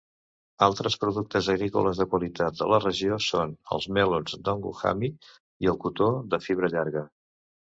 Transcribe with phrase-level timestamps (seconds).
[0.67, 5.13] Altres productes agrícoles de qualitat de la regió són els melons Donghu Hami
[5.67, 7.07] i el cotó de fibra llarga.